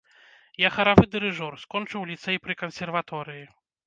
Я 0.61 0.69
харавы 0.77 1.03
дырыжор, 1.15 1.53
скончыў 1.63 2.07
ліцэй 2.13 2.39
пры 2.47 2.57
кансерваторыі. 2.63 3.45